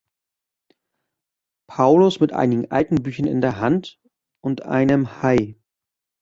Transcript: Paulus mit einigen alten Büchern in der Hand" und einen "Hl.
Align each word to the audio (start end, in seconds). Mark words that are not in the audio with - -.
Paulus 1.67 2.19
mit 2.19 2.33
einigen 2.33 2.71
alten 2.71 3.03
Büchern 3.03 3.27
in 3.27 3.39
der 3.39 3.57
Hand" 3.59 4.01
und 4.43 4.63
einen 4.63 5.21
"Hl. 5.21 5.61